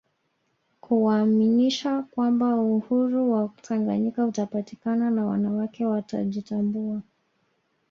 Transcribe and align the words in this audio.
Kuwaaminisha 0.81 2.01
kwamba 2.11 2.55
Uhuru 2.55 3.31
wa 3.31 3.49
Tanganyika 3.61 4.25
utapatikana 4.25 5.05
kama 5.05 5.25
wanawake 5.25 5.85
watajitambua 5.85 7.01